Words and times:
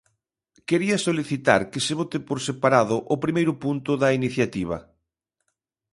Quería 0.69 0.97
solicitar 1.07 1.61
que 1.71 1.83
se 1.85 1.93
vote 1.99 2.17
por 2.27 2.39
separado 2.47 2.95
o 3.13 3.15
primeiro 3.23 3.53
punto 3.63 3.91
da 4.01 4.09
iniciativa. 4.19 4.77